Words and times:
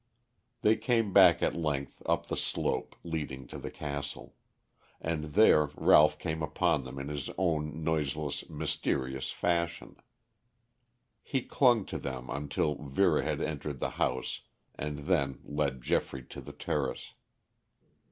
They 0.63 0.77
came 0.77 1.13
back 1.13 1.43
at 1.43 1.53
length 1.53 2.01
up 2.07 2.25
the 2.25 2.35
slope 2.35 2.95
leading 3.03 3.45
to 3.49 3.59
the 3.59 3.69
castle. 3.69 4.33
And 4.99 5.35
there 5.35 5.69
Ralph 5.75 6.17
came 6.17 6.41
upon 6.41 6.85
them 6.85 6.97
in 6.97 7.07
his 7.07 7.29
own 7.37 7.83
noiseless, 7.83 8.49
mysterious 8.49 9.29
fashion. 9.29 9.97
He 11.21 11.43
clung 11.43 11.85
to 11.85 11.99
them 11.99 12.31
until 12.31 12.73
Vera 12.81 13.21
had 13.21 13.41
entered 13.41 13.79
the 13.79 13.91
house 14.01 14.41
and 14.73 15.05
then 15.05 15.37
led 15.43 15.83
Geoffrey 15.83 16.23
to 16.29 16.41
the 16.41 16.53
terrace. 16.53 17.13